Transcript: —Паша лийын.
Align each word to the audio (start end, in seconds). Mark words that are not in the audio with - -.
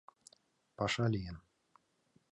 —Паша 0.77 1.05
лийын. 1.13 1.37